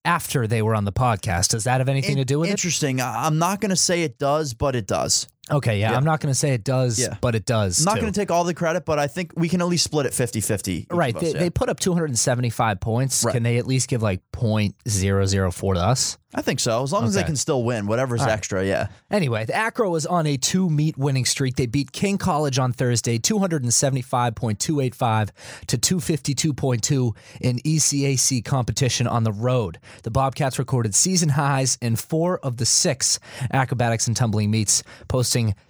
after 0.03 0.47
they 0.47 0.61
were 0.61 0.75
on 0.75 0.85
the 0.85 0.91
podcast. 0.91 1.49
Does 1.49 1.63
that 1.65 1.79
have 1.79 1.89
anything 1.89 2.17
to 2.17 2.25
do 2.25 2.39
with 2.39 2.49
it? 2.49 2.51
Interesting. 2.51 2.99
I- 3.01 3.25
I'm 3.25 3.37
not 3.37 3.61
going 3.61 3.69
to 3.69 3.75
say 3.75 4.03
it 4.03 4.17
does, 4.17 4.53
but 4.53 4.75
it 4.75 4.87
does. 4.87 5.27
Okay, 5.51 5.80
yeah, 5.80 5.92
Yeah. 5.92 5.97
I'm 5.97 6.03
not 6.03 6.21
going 6.21 6.31
to 6.31 6.38
say 6.38 6.53
it 6.53 6.63
does, 6.63 7.00
Yeah. 7.00 7.18
but 7.21 7.36
it 7.36 7.45
does. 7.45 7.80
I'm 7.80 7.94
not 7.94 8.01
going 8.01 8.12
to 8.12 8.19
take 8.19 8.31
all 8.31 8.44
the 8.44 8.53
credit, 8.53 8.86
but 8.86 8.97
I 8.97 9.07
think 9.07 9.33
we 9.36 9.47
can 9.47 9.62
at 9.62 9.68
least 9.68 9.83
split 9.83 10.06
it 10.06 10.13
50 10.13 10.42
50. 10.42 10.88
Right, 10.89 11.18
they, 11.18 11.33
they 11.33 11.50
put 11.50 11.69
up 11.69 11.80
275 11.80 12.80
points. 12.80 13.24
Right. 13.24 13.33
Can 13.33 13.44
they 13.44 13.57
at 13.57 13.68
least 13.68 13.88
give 13.88 14.01
like 14.01 14.21
.004 14.33 15.74
to 15.75 15.80
us? 15.80 16.18
I 16.38 16.42
think 16.42 16.59
so. 16.59 16.83
As 16.83 16.92
long 16.92 17.06
as 17.06 17.13
they 17.13 17.24
can 17.24 17.38
still 17.38 17.63
win, 17.63 17.88
whatever's 17.88 18.19
right. 18.19 18.31
extra, 18.31 18.65
yeah. 18.65 18.88
Anyway, 19.09 19.45
the 19.45 19.56
Acro 19.56 19.89
was 19.89 20.06
on 20.06 20.27
a 20.27 20.36
two 20.36 20.69
meet 20.69 20.97
winning 20.97 21.24
streak. 21.24 21.56
They 21.56 21.65
beat 21.65 21.94
King 21.94 22.18
College 22.18 22.59
on 22.59 22.74
Thursday, 22.74 23.18
275.285 23.19 25.30
to 25.68 25.77
252.2 25.77 27.15
in 27.39 27.59
ECAC 27.59 28.44
competition 28.44 29.07
on 29.07 29.24
the 29.24 29.31
road. 29.31 29.80
The 30.03 30.12
Bobcats 30.12 30.59
recorded 30.59 30.94
season 30.94 31.30
highs 31.30 31.77
in 31.81 31.95
four 31.95 32.40
of 32.40 32.57
the 32.57 32.66
six 32.66 33.18
acrobatics 33.54 34.07
and 34.07 34.18
tumbling 34.18 34.52
meets, 34.52 34.83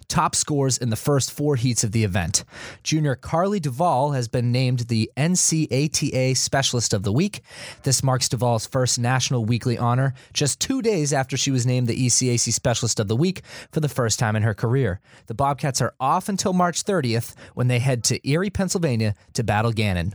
top 0.08 0.34
scores 0.34 0.78
in 0.78 0.90
the 0.90 0.96
first 0.96 1.32
four 1.32 1.56
heats 1.56 1.82
of 1.82 1.92
the 1.92 2.04
event. 2.04 2.44
Junior 2.82 3.14
Carly 3.14 3.60
Duvall 3.60 4.12
has 4.12 4.28
been 4.28 4.52
named 4.52 4.80
the 4.80 5.10
NCATA 5.16 6.36
Specialist 6.36 6.94
of 6.94 7.02
the 7.02 7.12
Week. 7.12 7.42
This 7.82 8.02
marks 8.02 8.28
Duvall's 8.28 8.66
first 8.66 8.98
national 8.98 9.44
weekly 9.44 9.76
honor, 9.76 10.14
just 10.32 10.60
two 10.60 10.82
days 10.82 11.12
after 11.12 11.36
she 11.36 11.50
was 11.50 11.66
named 11.66 11.88
the 11.88 12.06
ECAC 12.06 12.52
Specialist 12.52 13.00
of 13.00 13.08
the 13.08 13.16
Week 13.16 13.42
for 13.72 13.80
the 13.80 13.88
first 13.88 14.18
time 14.18 14.36
in 14.36 14.42
her 14.42 14.54
career. 14.54 15.00
The 15.26 15.34
Bobcats 15.34 15.80
are 15.80 15.94
off 15.98 16.28
until 16.28 16.52
March 16.52 16.84
30th 16.84 17.34
when 17.54 17.68
they 17.68 17.78
head 17.78 18.04
to 18.04 18.28
Erie, 18.28 18.50
Pennsylvania 18.50 19.14
to 19.34 19.42
battle 19.42 19.72
Gannon. 19.72 20.14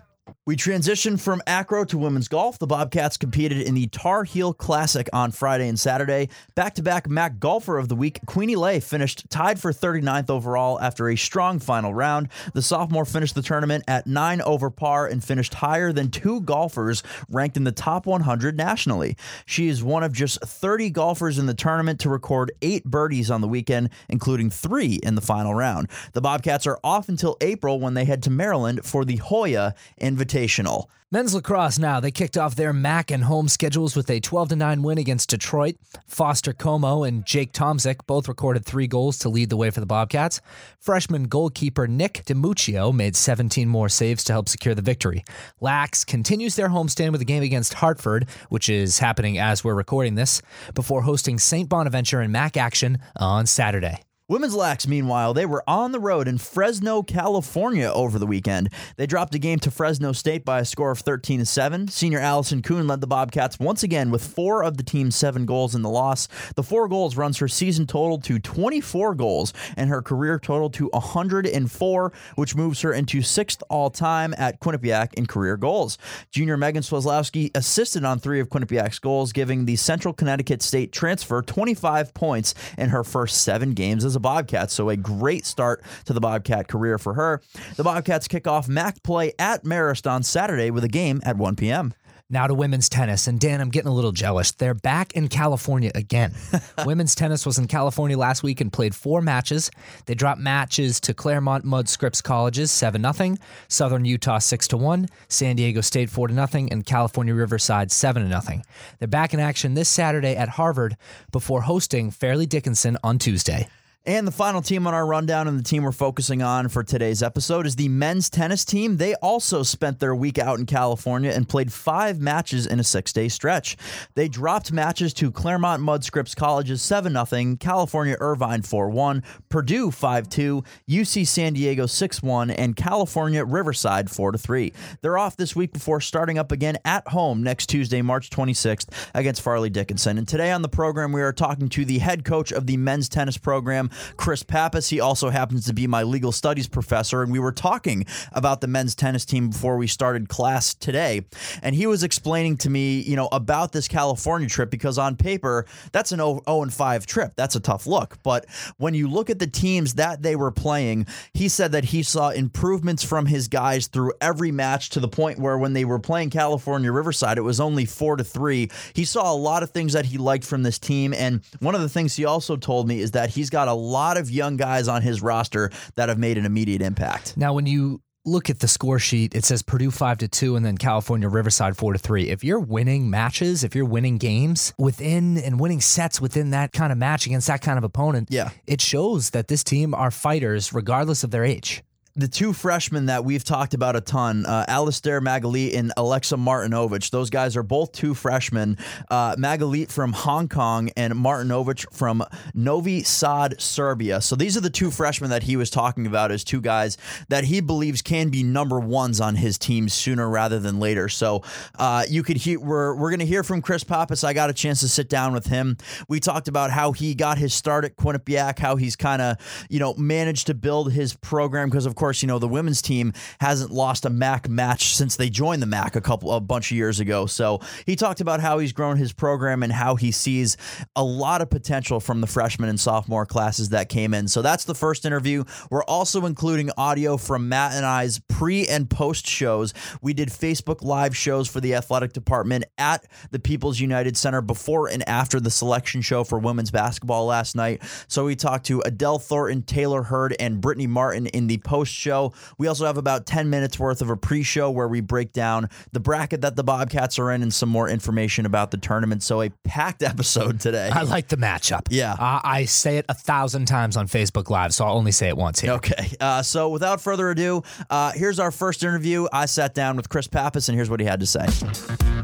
We 0.52 0.58
transitioned 0.58 1.22
from 1.22 1.42
acro 1.48 1.86
to 1.86 1.98
women's 1.98 2.28
golf. 2.28 2.60
The 2.60 2.68
Bobcats 2.68 3.16
competed 3.16 3.62
in 3.62 3.74
the 3.74 3.88
Tar 3.88 4.26
Heel 4.26 4.54
Classic 4.54 5.08
on 5.14 5.32
Friday 5.32 5.70
and 5.70 5.80
Saturday. 5.80 6.28
Back 6.56 6.76
to 6.76 6.84
back 6.84 7.08
MAC 7.08 7.40
Golfer 7.40 7.78
of 7.78 7.88
the 7.88 7.96
Week, 7.96 8.20
Queenie 8.26 8.58
Lay 8.58 8.82
finished 8.82 9.30
tied 9.30 9.62
for 9.62 9.72
39th 9.72 10.30
overall 10.30 10.78
after 10.82 11.08
a 11.08 11.16
strong 11.16 11.60
final 11.60 11.94
round. 11.94 12.28
The 12.54 12.62
sophomore 12.62 13.06
finished 13.06 13.34
the 13.34 13.42
tournament 13.42 13.86
at 13.88 14.08
9 14.08 14.42
over 14.42 14.70
par 14.70 15.08
and 15.08 15.24
finished 15.24 15.54
higher 15.54 15.94
than 15.94 16.12
two 16.12 16.42
golfers 16.42 17.02
ranked 17.30 17.56
in 17.56 17.64
the 17.64 17.72
top 17.72 18.06
100 18.06 18.58
nationally. 18.58 19.16
She 19.46 19.70
is 19.70 19.82
one 19.82 20.04
of 20.04 20.12
just 20.12 20.42
30 20.42 20.90
golfers 20.90 21.40
in 21.40 21.46
the 21.46 21.54
tournament 21.54 22.02
to 22.02 22.10
record 22.10 22.52
eight 22.62 22.84
birdies 22.84 23.32
on 23.32 23.40
the 23.40 23.48
weekend, 23.48 23.90
including 24.10 24.50
three 24.50 24.96
in 25.02 25.16
the 25.16 25.22
final 25.22 25.56
round. 25.56 25.88
The 26.12 26.20
Bobcats 26.20 26.68
are 26.68 26.80
off 26.84 27.08
until 27.08 27.38
April 27.40 27.80
when 27.80 27.94
they 27.94 28.04
head 28.04 28.22
to 28.24 28.30
Maryland 28.30 28.84
for 28.84 29.06
the 29.06 29.16
Hoya 29.16 29.76
Invitational 30.02 30.41
Invitational. 30.42 30.86
Men's 31.12 31.34
lacrosse 31.34 31.78
now. 31.78 32.00
They 32.00 32.12
kicked 32.12 32.38
off 32.38 32.56
their 32.56 32.72
MAC 32.72 33.12
and 33.12 33.26
home 33.26 33.50
schedules 33.50 33.96
with 33.96 34.10
a 34.10 34.22
12 34.22 34.56
9 34.56 34.82
win 34.82 34.98
against 34.98 35.30
Detroit. 35.30 35.76
Foster 36.08 36.54
Como 36.54 37.04
and 37.04 37.26
Jake 37.26 37.52
Tomzik 37.52 38.08
both 38.08 38.28
recorded 38.28 38.66
three 38.66 38.88
goals 38.88 39.18
to 39.20 39.30
lead 39.30 39.50
the 39.50 39.58
way 39.58 39.70
for 39.70 39.82
the 39.82 39.86
Bobcats. 39.86 40.40
Freshman 40.80 41.26
goalkeeper 41.26 41.86
Nick 41.86 42.24
DiMuccio 42.26 42.94
made 42.94 43.16
17 43.16 43.68
more 43.68 43.90
saves 43.90 44.24
to 44.24 44.34
help 44.34 44.48
secure 44.48 44.74
the 44.74 44.82
victory. 44.82 45.24
Lax 45.60 46.06
continues 46.06 46.56
their 46.56 46.70
homestand 46.70 47.12
with 47.12 47.22
a 47.22 47.26
game 47.26 47.44
against 47.44 47.76
Hartford, 47.76 48.28
which 48.50 48.70
is 48.70 49.00
happening 49.00 49.38
as 49.38 49.64
we're 49.64 49.76
recording 49.76 50.16
this, 50.16 50.42
before 50.74 51.02
hosting 51.02 51.38
St. 51.40 51.68
Bonaventure 51.68 52.22
in 52.22 52.32
MAC 52.32 52.56
action 52.56 53.00
on 53.18 53.46
Saturday. 53.46 54.02
Women's 54.32 54.56
Lax, 54.56 54.88
meanwhile, 54.88 55.34
they 55.34 55.46
were 55.46 55.62
on 55.68 55.92
the 55.92 56.00
road 56.00 56.26
in 56.26 56.38
Fresno, 56.38 57.04
California 57.04 57.92
over 57.94 58.18
the 58.18 58.26
weekend. 58.26 58.70
They 58.96 59.06
dropped 59.06 59.36
a 59.36 59.40
game 59.40 59.60
to 59.60 59.70
Fresno 59.70 60.14
State 60.14 60.46
by 60.46 60.62
a 60.62 60.66
score 60.66 60.92
of 60.92 61.00
13 61.00 61.40
to 61.40 61.46
7. 61.46 61.90
Senior 61.90 62.20
Allison 62.20 62.62
Kuhn 62.62 62.88
led 62.88 63.02
the 63.02 63.08
Bobcats 63.08 63.60
once 63.60 63.84
again 63.84 64.10
with 64.10 64.26
four 64.26 64.64
of 64.64 64.78
the 64.78 64.84
team's 64.84 65.18
seven 65.18 65.46
goals 65.46 65.76
in 65.76 65.82
the 65.82 65.90
loss. 65.90 66.30
The 66.56 66.64
four 66.64 66.88
goals 66.88 67.18
runs 67.18 67.40
her 67.40 67.50
season 67.50 67.86
total 67.88 68.20
to 68.20 68.40
24 68.40 69.16
goals 69.16 69.52
and 69.76 69.90
her 69.90 70.02
career 70.02 70.40
total 70.40 70.70
to 70.70 70.88
104, 70.94 72.14
which 72.36 72.56
moves 72.56 72.80
her 72.80 72.94
into 72.94 73.22
sixth 73.22 73.62
all 73.70 73.90
time 73.90 74.34
at 74.38 74.62
Quinnipiac 74.62 75.14
in 75.16 75.26
career 75.26 75.58
goals. 75.58 75.98
Junior 76.32 76.56
Megan 76.56 76.84
Swazlowski 76.84 77.52
assisted 77.54 78.06
on 78.06 78.18
three 78.18 78.40
of 78.40 78.48
Quinnipiac's 78.48 79.00
goals, 79.00 79.34
giving 79.34 79.66
the 79.66 79.76
Central 79.76 80.14
Connecticut 80.14 80.62
State 80.62 80.94
transfer 80.94 81.42
25 81.42 82.14
points 82.14 82.56
in 82.78 82.92
her 82.92 83.04
first 83.04 83.42
seven 83.42 83.72
games 83.72 84.06
as 84.06 84.16
a 84.16 84.21
Bobcat. 84.22 84.72
So 84.72 84.90
a 84.90 84.98
great 84.98 85.46
start 85.46 85.84
to 86.06 86.14
the 86.14 86.22
Bobcat 86.22 86.68
career 86.68 86.98
for 86.98 87.14
her. 87.16 87.42
The 87.76 87.84
Bobcats 87.84 88.28
kick 88.28 88.48
off 88.48 88.68
MAC 88.68 89.04
play 89.04 89.34
at 89.38 89.64
Marist 89.64 90.10
on 90.10 90.24
Saturday 90.24 90.72
with 90.72 90.84
a 90.84 90.90
game 90.90 91.22
at 91.26 91.38
1 91.38 91.56
p.m. 91.56 91.94
Now 92.32 92.48
to 92.48 92.54
women's 92.54 92.88
tennis. 92.88 93.28
And 93.28 93.42
Dan, 93.42 93.60
I'm 93.60 93.70
getting 93.70 93.92
a 93.92 93.94
little 93.94 94.14
jealous. 94.14 94.52
They're 94.54 94.74
back 94.74 95.12
in 95.12 95.28
California 95.28 95.92
again. 95.94 96.34
women's 96.86 97.14
tennis 97.14 97.46
was 97.46 97.60
in 97.60 97.68
California 97.68 98.18
last 98.18 98.42
week 98.42 98.62
and 98.62 98.72
played 98.72 98.96
four 98.96 99.22
matches. 99.22 99.70
They 100.06 100.16
dropped 100.16 100.40
matches 100.40 101.02
to 101.02 101.14
Claremont 101.14 101.66
Mudd 101.66 101.90
Scripps 101.90 102.22
Colleges 102.22 102.72
7 102.72 103.04
0, 103.14 103.36
Southern 103.68 104.06
Utah 104.06 104.40
6 104.40 104.74
1, 104.74 105.10
San 105.28 105.58
Diego 105.58 105.82
State 105.82 106.10
4 106.10 106.30
0, 106.30 106.48
and 106.72 106.86
California 106.86 107.36
Riverside 107.36 107.92
7 107.92 108.26
0. 108.30 108.62
They're 109.00 109.10
back 109.10 109.34
in 109.34 109.42
action 109.42 109.74
this 109.74 109.90
Saturday 109.90 110.38
at 110.38 110.48
Harvard 110.48 110.96
before 111.34 111.64
hosting 111.64 112.12
Fairleigh 112.12 112.46
Dickinson 112.46 112.98
on 113.04 113.20
Tuesday. 113.20 113.68
And 114.04 114.26
the 114.26 114.32
final 114.32 114.64
team 114.64 114.88
on 114.88 114.96
our 114.96 115.06
rundown 115.06 115.48
and 115.48 115.60
the 115.60 115.64
team 115.64 115.84
we're 115.84 115.92
focusing 115.92 116.42
on 116.42 116.70
for 116.70 116.82
today's 116.82 117.22
episode 117.22 117.68
is 117.68 117.76
the 117.76 117.88
men's 117.88 118.32
tennis 118.32 118.66
team. 118.66 118.98
They 118.98 119.14
also 119.14 119.62
spent 119.62 120.00
their 120.00 120.16
week 120.16 120.40
out 120.40 120.58
in 120.58 120.66
California 120.66 121.30
and 121.30 121.48
played 121.48 121.72
five 121.72 122.20
matches 122.20 122.66
in 122.66 122.80
a 122.80 122.84
six 122.84 123.14
day 123.14 123.28
stretch. 123.28 123.78
They 124.16 124.28
dropped 124.28 124.72
matches 124.72 125.14
to 125.14 125.30
Claremont 125.30 125.84
Mudd 125.84 126.04
Scripps 126.04 126.34
Colleges 126.34 126.82
7 126.82 127.14
0, 127.14 127.58
California 127.60 128.18
Irvine 128.20 128.64
4 128.64 128.90
1, 128.90 129.22
Purdue 129.50 129.92
5 129.92 130.30
2, 130.30 130.64
UC 130.90 131.28
San 131.28 131.54
Diego 131.54 131.86
6 131.86 132.24
1, 132.24 132.50
and 132.50 132.76
California 132.76 133.46
Riverside 133.46 134.10
4 134.10 134.34
3. 134.34 134.74
They're 135.04 135.20
off 135.20 135.38
this 135.38 135.56
week 135.56 135.74
before 135.74 136.02
starting 136.02 136.40
up 136.40 136.52
again 136.52 136.80
at 136.86 137.08
home 137.10 137.44
next 137.44 137.68
Tuesday, 137.68 138.02
March 138.02 138.32
26th 138.32 138.88
against 139.14 139.44
Fairleigh 139.44 139.70
Dickinson. 139.70 140.18
And 140.18 140.28
today 140.28 140.50
on 140.52 140.64
the 140.64 140.70
program, 140.70 141.12
we 141.12 141.22
are 141.22 141.32
talking 141.32 141.70
to 141.70 141.86
the 141.86 142.00
head 142.00 142.26
coach 142.26 142.52
of 142.52 142.66
the 142.66 142.78
men's 142.78 143.08
tennis 143.08 143.38
program. 143.38 143.90
Chris 144.18 144.44
Pappas. 144.44 144.90
He 144.90 145.00
also 145.00 145.30
happens 145.30 145.66
to 145.66 145.74
be 145.74 145.88
my 145.88 146.04
legal 146.04 146.32
studies 146.32 146.68
professor, 146.68 147.22
and 147.22 147.32
we 147.32 147.40
were 147.40 147.52
talking 147.52 148.06
about 148.32 148.62
the 148.62 148.68
men's 148.68 148.96
tennis 148.96 149.26
team 149.26 149.50
before 149.50 149.78
we 149.78 149.88
started 149.88 150.30
class 150.30 150.74
today. 150.74 151.26
And 151.62 151.76
he 151.76 151.88
was 151.88 152.04
explaining 152.04 152.58
to 152.58 152.70
me, 152.70 153.02
you 153.02 153.16
know, 153.16 153.30
about 153.32 153.72
this 153.72 153.88
California 153.88 154.48
trip 154.48 154.70
because 154.70 154.98
on 154.98 155.16
paper, 155.16 155.66
that's 155.92 156.12
an 156.12 156.20
0 156.20 156.42
and 156.48 156.74
5 156.74 157.06
trip. 157.06 157.34
That's 157.36 157.56
a 157.56 157.60
tough 157.60 157.88
look. 157.88 158.18
But 158.24 158.46
when 158.78 158.94
you 158.94 159.08
look 159.08 159.30
at 159.30 159.40
the 159.40 159.48
teams 159.48 159.96
that 159.96 160.22
they 160.22 160.36
were 160.36 160.52
playing, 160.52 161.08
he 161.34 161.50
said 161.50 161.72
that 161.74 161.86
he 161.86 162.04
saw 162.04 162.30
improvements 162.30 163.04
from 163.04 163.26
his 163.26 163.48
guys 163.48 163.88
through 163.88 164.14
every 164.22 164.52
match 164.52 164.90
to 164.92 165.00
the 165.00 165.08
point 165.08 165.40
where 165.40 165.58
when 165.58 165.74
they 165.74 165.86
were 165.86 166.00
playing 166.00 166.30
California 166.30 166.92
Riverside, 166.92 167.38
it 167.38 167.42
was 167.42 167.60
only 167.60 167.86
4 167.86 168.18
to 168.18 168.24
3. 168.24 168.70
He 168.94 169.06
saw 169.06 169.32
a 169.32 169.36
lot 169.36 169.64
of 169.64 169.72
things 169.72 169.94
that 169.94 170.06
he 170.06 170.18
liked 170.18 170.46
from 170.46 170.64
this 170.64 170.80
team. 170.80 171.14
And 171.14 171.42
one 171.60 171.76
of 171.76 171.82
the 171.82 171.90
things 171.90 172.16
he 172.16 172.26
also 172.26 172.56
told 172.56 172.88
me 172.88 173.00
is 173.00 173.12
that 173.12 173.30
he's 173.30 173.50
got 173.50 173.68
a 173.68 173.74
lot 173.82 174.18
of 174.18 174.30
young 174.30 174.58
guys 174.58 174.88
on 174.88 175.02
his 175.02 175.22
roster 175.22 175.72
that 175.96 176.10
have 176.10 176.18
made 176.18 176.38
an 176.38 176.46
immediate 176.46 176.82
impact. 176.82 177.36
Now, 177.38 177.54
when 177.54 177.66
you 177.66 178.02
look 178.26 178.50
at 178.50 178.60
the 178.60 178.68
score 178.68 179.00
sheet, 179.00 179.34
it 179.34 179.44
says 179.44 179.64
Purdue 179.64 179.92
5 179.92 180.20
to 180.20 180.28
2 180.28 180.56
and 180.56 180.66
then 180.66 180.78
California 180.78 181.28
Riverside 181.28 181.76
4 181.76 181.94
to 181.94 182.00
3. 182.00 182.30
If 182.30 182.44
you're 182.44 182.60
winning 182.60 183.10
matches, 183.10 183.64
if 183.64 183.76
you're 183.76 183.86
winning 183.86 184.18
games 184.18 184.74
within 184.78 185.38
and 185.38 185.60
winning 185.60 185.82
sets 185.82 186.22
within 186.22 186.52
that 186.52 186.72
kind 186.72 186.92
of 186.92 186.98
match 186.98 187.26
against 187.26 187.48
that 187.48 187.62
kind 187.62 187.78
of 187.78 187.84
opponent, 187.84 188.30
yeah. 188.32 188.52
it 188.68 188.82
shows 188.82 189.32
that 189.32 189.48
this 189.48 189.64
team 189.64 189.94
are 189.94 190.12
fighters 190.12 190.74
regardless 190.74 191.24
of 191.24 191.32
their 191.32 191.44
age 191.44 191.84
the 192.16 192.28
two 192.28 192.52
freshmen 192.52 193.06
that 193.06 193.24
we've 193.24 193.44
talked 193.44 193.74
about 193.74 193.96
a 193.96 194.02
ton, 194.02 194.46
uh, 194.46 194.66
Alistair 194.68 195.22
Magalit 195.22 195.78
and 195.78 195.94
Alexa 195.96 196.36
Martinovich. 196.36 197.10
Those 197.10 197.30
guys 197.30 197.56
are 197.56 197.64
both 197.64 197.92
two 197.94 198.14
freshmen. 198.14 198.78
Uh, 199.10 199.36
Magalit 199.36 199.90
from 199.90 200.12
Hong 200.12 200.50
Kong 200.50 200.90
and 200.98 201.14
Martinovich 201.14 201.86
from 201.94 202.24
Novi 202.54 203.04
Sad, 203.04 203.62
Serbia. 203.62 204.20
So 204.22 204.36
these 204.36 204.58
are 204.58 204.62
the 204.62 204.70
two 204.70 204.92
freshmen 204.92 205.30
that 205.30 205.44
he 205.44 205.56
was 205.56 205.70
talking 205.70 206.06
about 206.06 206.32
as 206.32 206.44
two 206.44 206.60
guys 206.60 206.98
that 207.30 207.46
he 207.46 207.62
believes 207.62 208.02
can 208.02 208.30
be 208.30 208.44
number 208.44 208.80
ones 208.80 209.22
on 209.22 209.36
his 209.36 209.58
team 209.58 209.88
sooner 209.88 210.30
rather 210.30 210.60
than 210.60 210.80
later. 210.80 211.08
So 211.08 211.44
uh, 211.80 212.04
you 212.10 212.24
could 212.24 212.38
hear 212.38 212.60
we're 212.60 212.94
we're 212.96 213.12
gonna 213.12 213.24
hear 213.24 213.44
from 213.44 213.62
Chris 213.62 213.84
Pappas. 213.84 214.24
I 214.24 214.34
got 214.34 214.50
a 214.50 214.54
chance 214.54 214.82
to 214.82 214.90
sit 214.90 215.08
down 215.08 215.34
with 215.34 215.48
him. 215.48 215.78
We 216.10 216.20
talked 216.20 216.48
about 216.50 216.72
how 216.72 216.92
he 216.92 217.16
got 217.16 217.38
his 217.38 217.54
start 217.54 217.86
at 217.86 217.96
Quinnipiac, 217.96 218.60
how 218.60 218.76
he's 218.76 218.96
kind 218.98 219.22
of 219.22 219.38
you 219.70 219.80
know 219.80 219.94
managed 219.94 220.48
to 220.48 220.54
build 220.54 220.92
his 220.92 221.16
program 221.16 221.70
because 221.70 221.86
of 221.86 221.96
course, 222.02 222.24
you 222.24 222.28
know, 222.28 222.40
the 222.40 222.48
women's 222.48 222.82
team 222.82 223.14
hasn't 223.40 223.70
lost 223.70 224.06
a 224.06 224.10
MAC 224.10 224.50
match 224.50 224.96
since 224.96 225.16
they 225.18 225.30
joined 225.30 225.62
the 225.62 225.68
MAC 225.68 225.96
a 225.96 226.02
couple 226.02 226.32
a 226.32 226.40
bunch 226.40 226.72
of 226.72 226.78
years 226.78 227.00
ago. 227.00 227.28
So 227.28 227.60
he 227.86 227.96
talked 227.96 228.22
about 228.22 228.40
how 228.40 228.58
he's 228.58 228.74
grown 228.74 228.98
his 228.98 229.14
program 229.14 229.62
and 229.62 229.72
how 229.72 229.96
he 229.96 230.12
sees 230.12 230.58
a 230.96 231.04
lot 231.04 231.42
of 231.42 231.52
potential 231.52 232.00
from 232.00 232.20
the 232.20 232.26
freshman 232.26 232.70
and 232.70 232.80
sophomore 232.80 233.28
classes 233.28 233.70
that 233.70 233.88
came 233.88 234.16
in. 234.16 234.28
So 234.28 234.42
that's 234.42 234.66
the 234.66 234.74
first 234.74 235.06
interview. 235.06 235.44
We're 235.70 235.84
also 235.84 236.26
including 236.26 236.72
audio 236.76 237.18
from 237.18 237.48
Matt 237.48 237.74
and 237.74 237.86
I's 237.86 238.18
pre 238.18 238.68
and 238.68 238.90
post 238.90 239.28
shows. 239.28 239.76
We 240.02 240.16
did 240.16 240.30
Facebook 240.30 240.82
live 240.82 241.16
shows 241.16 241.48
for 241.48 241.62
the 241.62 241.76
athletic 241.76 242.14
department 242.14 242.66
at 242.80 243.06
the 243.30 243.38
People's 243.40 243.80
United 243.80 244.18
Center 244.18 244.42
before 244.42 244.88
and 244.88 245.08
after 245.08 245.40
the 245.40 245.52
selection 245.52 246.02
show 246.02 246.24
for 246.24 246.40
women's 246.40 246.72
basketball 246.72 247.28
last 247.28 247.56
night. 247.56 247.84
So 248.08 248.26
we 248.26 248.36
talked 248.36 248.66
to 248.66 248.82
Adele 248.82 249.20
Thornton, 249.20 249.62
Taylor 249.62 250.02
Hurd, 250.02 250.36
and 250.40 250.60
Brittany 250.60 250.88
Martin 250.88 251.28
in 251.28 251.46
the 251.46 251.60
post 251.60 251.91
show. 251.92 252.34
We 252.58 252.68
also 252.68 252.86
have 252.86 252.98
about 252.98 253.26
10 253.26 253.50
minutes 253.50 253.80
worth 253.80 254.02
of 254.02 254.10
a 254.10 254.18
pre 254.18 254.44
show 254.44 254.72
where 254.72 254.88
we 254.88 255.02
break 255.02 255.34
down 255.34 255.70
the 255.92 256.00
bracket 256.00 256.42
that 256.42 256.56
the 256.56 256.64
Bobcats 256.64 257.20
are 257.20 257.32
in 257.32 257.42
and 257.42 257.54
some 257.54 257.70
more 257.70 257.90
information 257.90 258.46
about 258.46 258.72
the 258.72 258.78
tournament. 258.78 259.24
So, 259.24 259.42
a 259.42 259.50
packed 259.64 260.04
episode 260.12 260.60
today. 260.60 260.90
I 260.92 261.04
like 261.04 261.28
the 261.28 261.38
matchup. 261.38 261.88
Yeah. 261.90 262.14
Uh, 262.14 262.40
I 262.44 262.66
say 262.66 262.98
it 262.98 263.06
a 263.10 263.14
thousand 263.14 263.66
times 263.66 263.98
on 263.98 264.08
Facebook 264.08 264.50
Live, 264.50 264.74
so 264.74 264.86
I'll 264.86 264.96
only 264.98 265.12
say 265.12 265.28
it 265.28 265.38
once 265.38 265.60
here. 265.60 265.74
Okay. 265.74 266.16
Uh, 266.20 266.42
so, 266.42 266.70
without 266.70 267.02
further 267.02 267.30
ado, 267.30 267.64
uh, 267.90 268.12
here's 268.14 268.40
our 268.40 268.52
first 268.52 268.84
interview. 268.84 269.28
I 269.32 269.46
sat 269.46 269.74
down 269.74 269.96
with 269.98 270.10
Chris 270.10 270.28
Pappas, 270.28 270.70
and 270.70 270.76
here's 270.76 270.90
what 270.90 271.00
he 271.00 271.06
had 271.06 271.20
to 271.20 271.26
say. 271.26 272.21